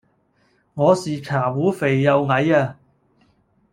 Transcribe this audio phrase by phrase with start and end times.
[0.73, 2.75] 我是茶壺肥又矮呀